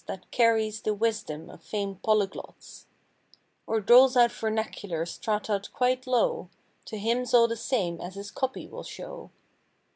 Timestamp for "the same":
7.49-8.01